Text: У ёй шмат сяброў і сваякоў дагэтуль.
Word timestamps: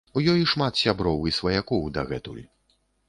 У 0.19 0.21
ёй 0.31 0.39
шмат 0.53 0.79
сяброў 0.83 1.21
і 1.31 1.33
сваякоў 1.41 1.85
дагэтуль. 1.99 2.41